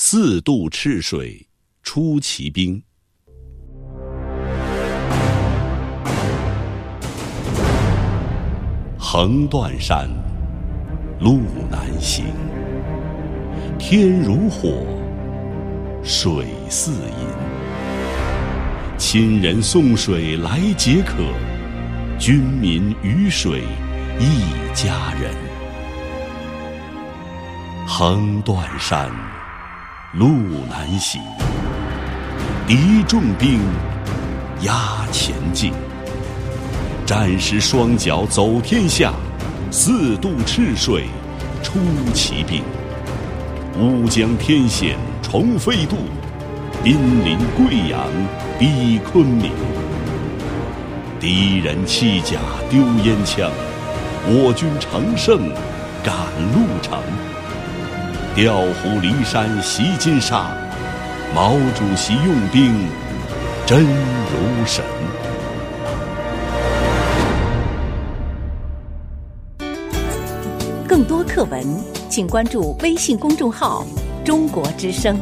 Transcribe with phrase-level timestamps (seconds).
[0.00, 1.44] 四渡赤水
[1.82, 2.80] 出奇兵。
[8.96, 10.08] 横断山，
[11.18, 12.26] 路难行。
[13.76, 14.86] 天如火，
[16.04, 17.26] 水似银。
[18.96, 21.16] 亲人送水来解渴，
[22.20, 23.64] 军民鱼水
[24.20, 25.34] 一家人。
[27.84, 29.10] 横断山，
[30.12, 30.26] 路
[30.70, 31.20] 难行。
[32.66, 33.60] 敌重兵，
[34.62, 35.70] 压前进。
[37.04, 39.12] 战士双脚走天下，
[39.70, 41.08] 四渡赤水
[41.62, 41.78] 出
[42.14, 42.62] 奇兵。
[43.78, 45.96] 乌江天险重飞渡，
[46.82, 48.08] 濒临贵阳
[48.58, 49.52] 逼昆明。
[51.20, 52.38] 敌人弃甲
[52.70, 53.50] 丢烟枪，
[54.24, 55.52] 我军乘胜
[56.02, 56.14] 赶
[56.54, 56.98] 路程。
[58.40, 60.56] 调虎离山袭金沙，
[61.34, 62.86] 毛主席用兵
[63.66, 64.84] 真如神。
[70.86, 71.66] 更多课文，
[72.08, 73.84] 请关注微信公众号
[74.24, 75.18] “中国之声”。